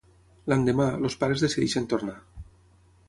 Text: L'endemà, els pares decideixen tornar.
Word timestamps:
L'endemà, 0.53 0.87
els 1.09 1.17
pares 1.25 1.43
decideixen 1.45 1.89
tornar. 1.93 2.17